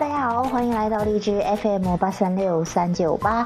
[0.00, 3.40] 大家好，欢迎来到荔枝 FM 八三六三九八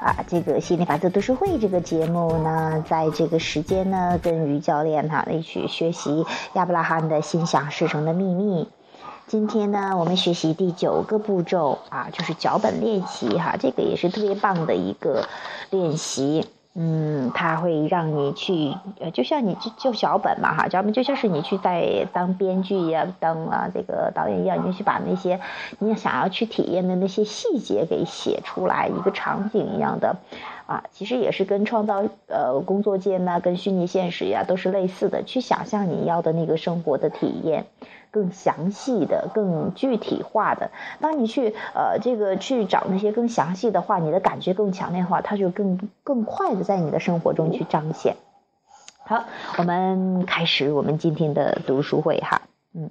[0.00, 8.68] 啊，这个心理法则读书会这个节目呢，在这个时间呢，跟于教练哈一起学习亚伯拉罕的心想事成的秘密。
[9.28, 15.28] 今天呢，我们学习第九个步骤啊，就是脚本练习哈，这个也是特别棒的一个
[15.70, 16.48] 练习。
[16.74, 25.38] 嗯，它会让你去，呃，就像你就就小本嘛哈，脚本就像是你去在当编剧呀，当啊这个导演一样，你去把那些
[25.80, 30.16] 你想要去体验的那些细节给写出来，一个场景一样的，
[30.72, 37.66] 啊，其实也是跟创造呃工作间呐，跟虚拟现实呀都是类似的，去想象你要的那个生活的体验。
[38.10, 48.16] 更详细的、更具体化的，当你去呃这个去找那些更详细的话，你的感觉更强烈的话，它就更更快的在你的生活中去彰显。
[49.04, 49.24] 好，
[49.56, 52.42] 我们开始我们今天的读书会哈，
[52.74, 52.90] 嗯，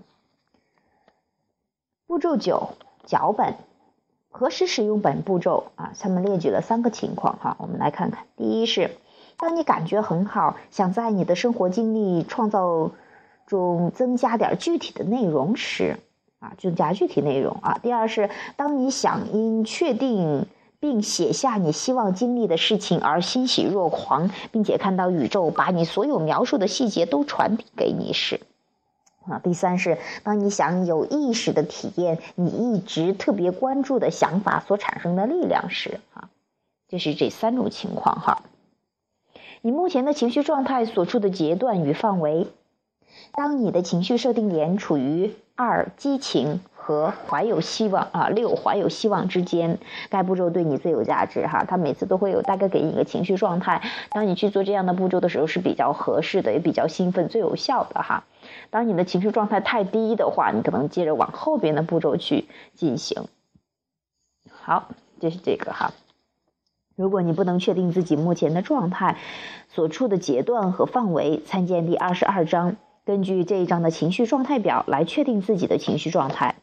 [2.08, 2.70] 步骤九，
[3.05, 3.53] 脚本，
[4.31, 5.93] 何时使用本步骤啊？
[5.99, 8.25] 他们列举了三个情况哈，我们来看看。
[8.35, 8.89] 第一是，
[9.37, 12.91] 当你感觉很好，想在你的生活经历创造。
[13.47, 15.97] 中增加点具体的内容时，
[16.39, 17.77] 啊，增加具体内容啊。
[17.83, 20.45] 第二是，当你想因确定
[20.79, 28.39] 并写下你希望经历的事情而欣喜若狂，并且看到宇宙把你所有描述的细节都传递给你时，
[29.27, 29.39] 啊。
[29.39, 36.30] 第三是，当你想有意识的体验你一直特别关注的想法所产生的力量时，啊，
[36.88, 38.44] 就是这三种情况哈。
[39.61, 42.47] 你目前的情绪状态所处的阶段与范围。
[43.33, 49.77] 当你的情绪设定点处于二激情和怀有希望啊六怀有希望之间，
[50.09, 51.63] 该步骤对你最有价值哈。
[51.63, 58.23] 它每次都会有大概给你一个情绪状态，当你去做这样的步骤的时候是比较合适的，也比较兴奋、最有效的哈。
[58.71, 63.25] 当你的情绪状态太低的话，你可能接着往后边的步骤去进行。
[64.49, 64.89] 好，
[65.20, 65.93] 就是这个哈。
[66.95, 69.17] 如果你不能确定自己目前的状态
[69.70, 72.75] 所处的阶段和范围，参见第二十二章。
[73.05, 76.55] 根据这一章的情绪状态表来确定自己的情绪状态。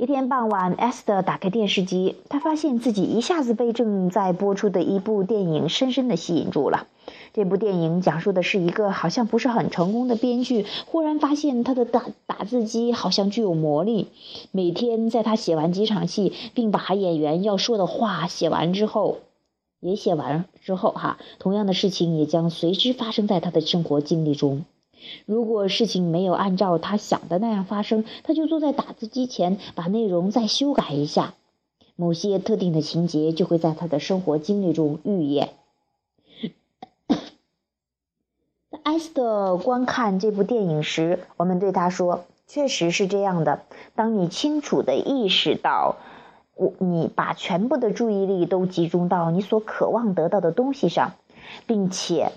[0.00, 6.86] 一天傍晚，Esther 打开电视机，她发现自己一下子被正在播出的一部电影深深的吸引住了。
[7.34, 14.08] 这部电影讲述的是一个好像不是很成功的编剧，忽然发现他的打打字机好像具有魔力。
[14.52, 19.18] 每天在他写完几场戏，并把演员要说的话写完之后，
[19.80, 24.64] 也写完之后，哈，同样的事情也将随之发生在他的生活经历中。
[25.26, 31.34] 如果事情没有按照他想的那样发生，他就坐在打字机前，把内容再修改一下，
[31.96, 35.50] 某些特定的情节就会在他的生活经历中预演。
[38.70, 43.62] 在艾斯特观看这部电影时，我们对他说：“确实是这样的。
[43.94, 45.96] 当你清楚地意识到，
[46.54, 51.12] 我你把全部的注意力都集中到你所渴望得到的东西上，
[51.66, 52.32] 并且。”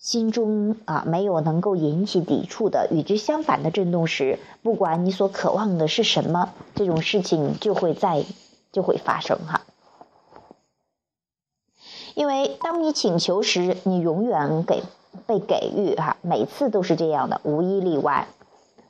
[0.00, 8.24] 心中啊没有能够引起抵触的与之相反的震动时，不管你所渴望的是什么，这种事情就会在
[8.72, 9.60] 就会发生哈。
[12.14, 14.82] 因为当你请求时，你永远给
[15.26, 18.26] 被给予哈，每次都是这样的，无一例外。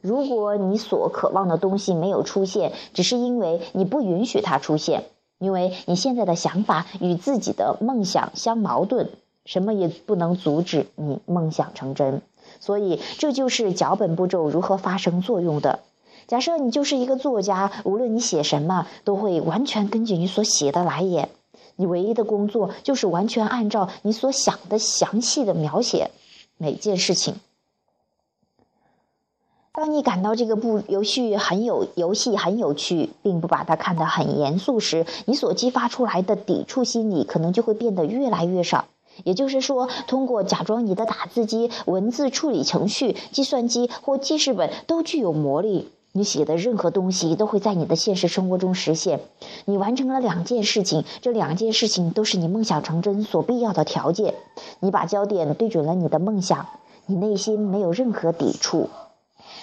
[0.00, 5.06] 如果你所渴望的东西没有出现，只是因为你不允许它出现，
[5.38, 9.10] 因为你现在的想法与自己的梦想相矛盾。
[9.50, 12.22] 什么也不能阻止你梦想成真，
[12.61, 15.81] 所以这就是脚本步骤如何发生作用的。
[16.28, 21.31] 假设你就是一个作家，无论你写什么，都会完全根据你所写的来演。
[21.75, 26.12] 你唯一的工作就是完全按照你所想的详细的描写
[26.56, 27.34] 每件事情。
[29.72, 38.85] 当你感到这个部游戏很有游戏很有趣，并不把它看得很严肃时，你所激发出来的抵触心理可能就会变得越来越少。
[39.25, 49.20] 也就是说，通过假装你的打字机、文字处理程序、计算机或记事本都具有魔力，你写的任何东西都会在你的现实生活中实现。
[49.64, 54.34] 你完成了两件事情，这两件事情都是你梦想成真所必要的条件。
[54.81, 56.66] 你把焦点对准了你的梦想，
[57.06, 58.88] 你内心没有任何抵触。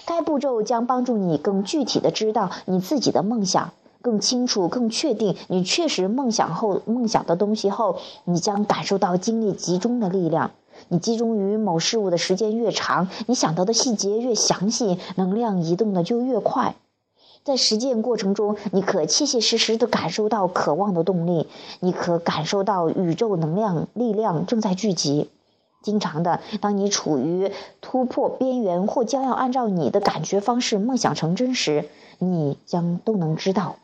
[0.06, 3.74] 该步骤将帮助你更具体的知道你自己的梦想。
[4.02, 10.52] 更清楚、更确定，你确实梦想后梦想的东西后，你将感受到精力集中的力量。
[10.90, 16.76] 你集中于某事物的时间越长，你想到的细节越详细，能量移动的就越快。
[17.44, 21.48] 在实践过程中，你可切切实实的感受到渴望的动力，
[21.80, 25.30] 你可感受到宇宙能量力量正在聚集。
[25.82, 27.52] 经常的，当你处于
[27.82, 31.86] 突破边缘或将要按照你的感觉方式梦想成真时，
[32.20, 33.78] 你将都能知道。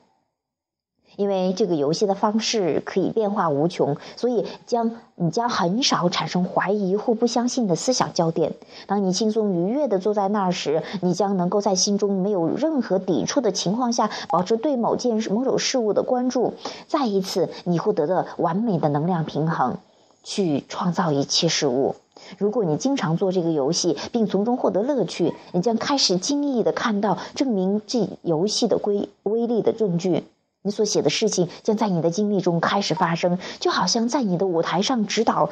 [1.15, 8.53] 因为这个游戏的方式可以变化无穷，所以将你将很少产生怀疑或不相信的思想焦点。
[8.87, 16.53] 当你轻松愉悦地坐在那儿时，你将能够在心中没有任何抵触的情况下，保持对某件某种事物的关注。
[16.87, 19.77] 再一次，你获得的完美的能量平衡，
[20.23, 21.95] 去创造一切事物。
[22.37, 30.23] 如果你经常做这个游戏，并从中获得乐趣，你将开始惊异地看到证明这游戏的规威力的证据。
[30.63, 35.51] 你所写的事情将在你的经历中开始发生，就好像在你的舞台上指导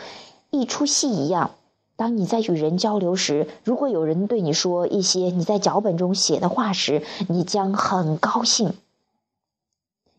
[0.50, 1.52] 一出戏一样。
[1.98, 8.74] 当你在与人交流时，如果有人对你说一些你在脚本中写的话时，你将很高兴。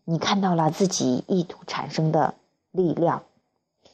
[0.05, 2.35] 你看到了自己意图产生的
[2.71, 3.23] 力量，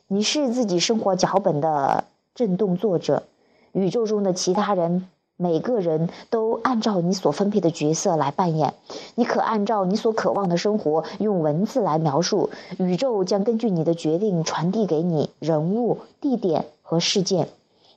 [0.08, 2.04] 你是自己生活脚本的
[2.36, 3.24] 震动作者，
[3.72, 5.08] 宇宙中的其他人。
[5.42, 8.74] 每个人都按照你所分配的角色来扮演，
[9.16, 12.50] 你可按照你所渴望的生活用文字来描述。
[12.78, 17.48] 宇宙将根据你的决定传递给你人物、地点和事件，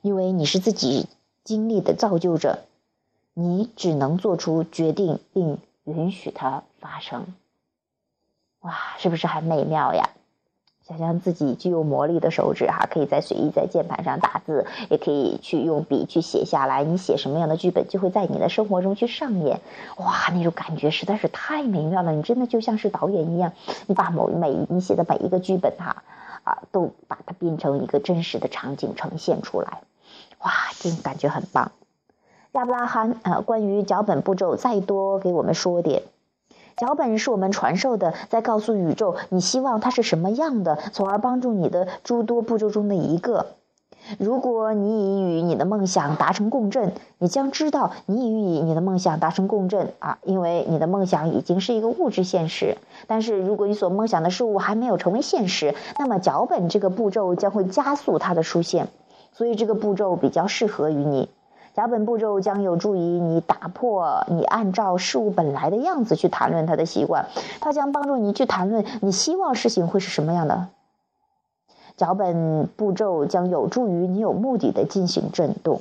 [0.02, 1.08] 因为你是自己
[1.42, 2.60] 经历的造就者，
[3.34, 7.26] 你只能做出决定并允许它发生。
[8.60, 10.10] 哇，是不是很美妙呀？
[10.86, 16.82] 想象自己具有魔力的手指，哈，可以在随意在键盘上打字，也可以去用笔去写下来。
[16.82, 19.60] 你写什么样的剧本，就会在你的生活中去上演。
[19.98, 22.12] 哇，那种感觉实在是太美妙了！
[22.12, 23.52] 你真的就像是导演一样，
[23.86, 26.02] 你把某每你写的每一个剧本，哈，
[26.42, 29.82] 啊，都把它变成一个真实的场景呈现出来。
[30.40, 30.50] 哇，
[30.80, 31.70] 这种感觉很棒。
[32.52, 36.02] 亚伯拉罕，呃，关于脚本步骤，再多给我们说点。
[36.82, 43.46] 脚本是我们传授的，在告诉宇宙你希望它是什么样的，从而帮助你的诸多步骤中的一个。
[44.18, 52.76] 如果你已与你的梦想达成共振，你将知道你已与你的梦想达成共振啊，因为你的梦想已经是一个物质现实。
[53.06, 58.88] 但是如果你所梦想的事物还没有成为现实，那么脚本这个步骤将会加速它的出现，
[59.32, 61.28] 所以这个步骤比较适合于你。
[61.74, 67.26] 脚本步骤将有助于你打破你按照事物本来的样子去谈论它的习惯，
[67.60, 70.68] 它将帮助你去谈论你希望事情会是什么样的。
[71.96, 75.80] 脚本步骤将有助于你有目的的进行震动，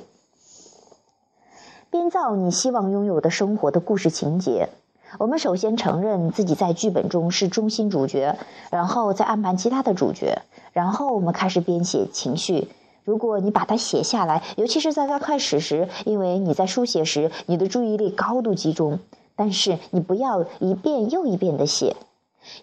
[1.90, 4.70] 编造你希望拥有的生活的故事情节。
[5.18, 8.38] 我们首先承认自己在剧本中是中心主角，
[8.70, 10.40] 然后再安排其他的主角，
[10.72, 12.68] 然后我们开始编写情绪。
[13.04, 19.00] 如果你把它写下来，尤其是在刚开始时，因为你在书写时你的注意力高度集中，
[19.34, 21.96] 但是你不要一遍又一遍的写。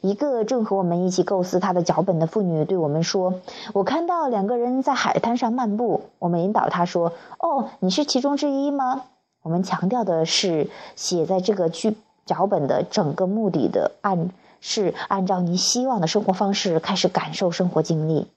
[0.02, 3.36] 一个正和我们一起构思他的脚本的妇女对我们说
[3.74, 9.04] ：“我看到两个人在海滩上漫步。”我们引导他说：“哦，你是其中之一吗？”
[9.42, 11.96] 我们强调的是写在这个剧
[12.26, 18.28] 脚本的整个目的的按是按照你希望的生活方式开始感受生活经历。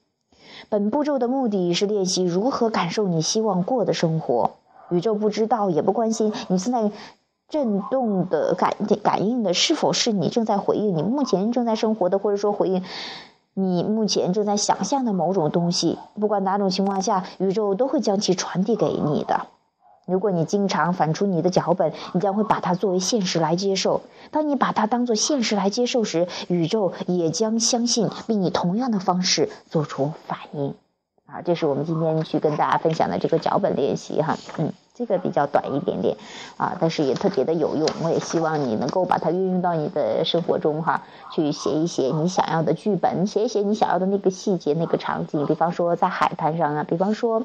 [0.69, 4.51] 本步骤的目的是练习如何感受你希望过的生活。
[4.89, 6.91] 宇宙不知道，也不关心你现在
[7.49, 12.83] 震动的感感应的是否是你正在回应你目前正在生活的，或者说回应
[13.53, 15.99] 你目前正在想象的某种东西。
[16.19, 19.47] 不管哪种情况下，宇宙都会将其传递给你的。
[20.05, 24.01] 如果你经常反出你的脚本，你将会把它作为现实来接受。
[24.31, 30.75] 当你把它当做现实来接受时，宇宙也将相信，并以同样的方式做出反应。
[31.25, 34.37] 啊，这是我们今天去跟大家分享的这个脚本练习哈。
[34.57, 36.17] 嗯，这个比较短一点点，
[36.57, 37.87] 啊，但是也特别的有用。
[38.03, 45.45] 我也希望你能够把它运用到你的生活中哈，去写一写你想要的剧本，写一写你想要的那个细节、那个场景。
[45.45, 47.43] 比方说在海滩上啊，比方说。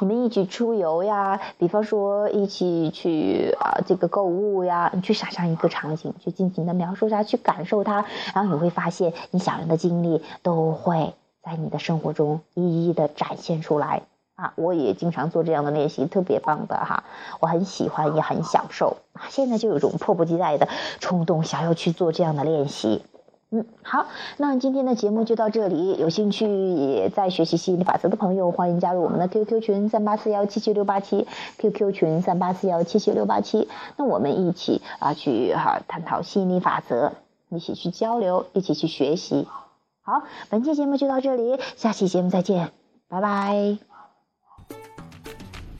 [0.00, 11.12] 你们一起出游呀，比方说一起去啊这个购物呀，你去想象一个场景，去尽情的描述它，去感受它，然后你会发现你想要的经历都会
[11.44, 14.00] 在你的生活中一一的展现出来
[14.36, 14.54] 啊！
[14.56, 17.04] 我也经常做这样的练习，特别棒的哈，
[17.40, 19.28] 我很喜欢也很享受啊！
[19.28, 20.66] 现在就有种迫不及待的
[20.98, 23.02] 冲动，想要去做这样的练习。
[23.52, 25.96] 嗯，好，那今天的节目就到这里。
[25.98, 31.26] 有兴趣也在学习吸引力法则的朋友，欢迎加入我们的 QQ 群三八四幺七七六八七
[31.58, 33.66] ，QQ 群三八四幺七七六八七。
[33.96, 37.12] 那我们一起啊去哈探讨吸引力法则，
[37.48, 39.48] 一起去交流，一起去学习。
[40.02, 42.70] 好，本期节目就到这里，下期节目再见，
[43.08, 43.78] 拜拜。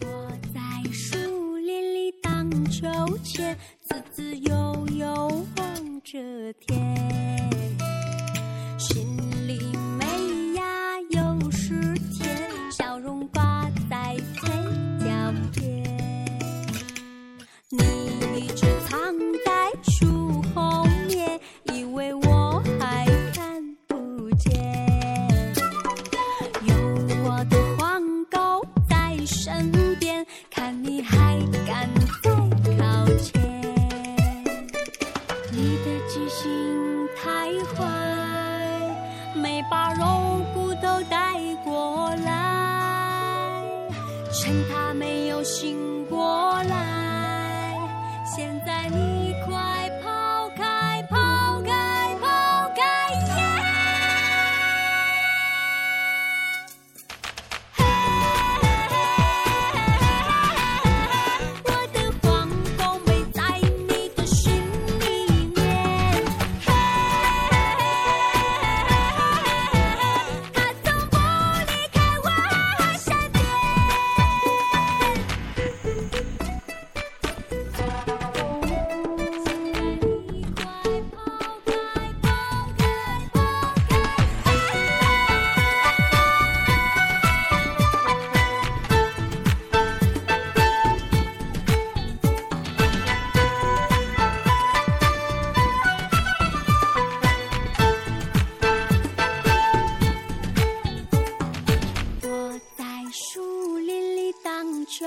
[0.00, 0.06] 我
[0.52, 2.88] 在树林里荡秋
[3.22, 5.06] 千，自自由由
[5.56, 6.18] 望着
[6.66, 7.39] 天。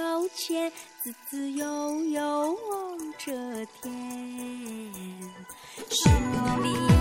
[0.04, 0.70] 手牵
[1.02, 3.32] 自自悠悠望着
[3.82, 4.92] 天。
[6.62, 6.93] 里